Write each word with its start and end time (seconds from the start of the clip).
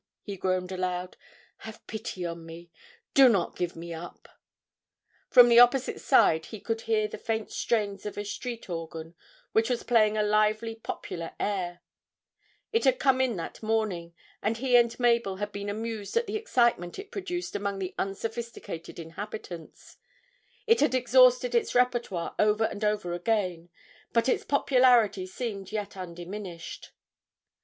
he 0.23 0.35
groaned 0.35 0.71
aloud, 0.71 1.15
'have 1.57 1.85
pity 1.85 2.25
on 2.25 2.43
me 2.43 2.71
do 3.13 3.29
not 3.29 3.55
give 3.55 3.75
me 3.75 3.93
up!' 3.93 4.39
From 5.29 5.47
the 5.47 5.59
opposite 5.59 6.01
side 6.01 6.47
he 6.47 6.59
could 6.59 6.81
hear 6.81 7.07
the 7.07 7.19
faint 7.19 7.51
strains 7.51 8.03
of 8.07 8.17
a 8.17 8.25
street 8.25 8.67
organ 8.67 9.13
which 9.51 9.69
was 9.69 9.83
playing 9.83 10.17
a 10.17 10.23
lively 10.23 10.73
popular 10.73 11.35
air; 11.39 11.81
it 12.71 12.83
had 12.83 12.97
come 12.97 13.21
in 13.21 13.35
that 13.35 13.61
morning, 13.61 14.15
and 14.41 14.57
he 14.57 14.75
and 14.75 14.99
Mabel 14.99 15.35
had 15.35 15.51
been 15.51 15.69
amused 15.69 16.17
at 16.17 16.25
the 16.25 16.35
excitement 16.35 16.97
it 16.97 17.11
produced 17.11 17.55
amongst 17.55 17.81
the 17.81 17.93
unsophisticated 17.99 18.97
inhabitants; 18.97 19.97
it 20.65 20.79
had 20.79 20.95
exhausted 20.95 21.53
its 21.53 21.73
répertoire 21.75 22.33
over 22.39 22.63
and 22.63 22.83
over 22.83 23.13
again, 23.13 23.69
but 24.13 24.27
its 24.27 24.43
popularity 24.43 25.27
seemed 25.27 25.71
yet 25.71 25.95
undiminished. 25.95 26.91